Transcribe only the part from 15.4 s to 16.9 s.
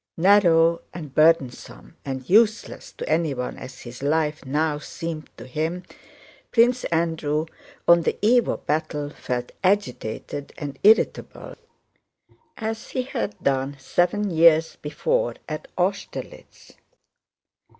at Austerlitz.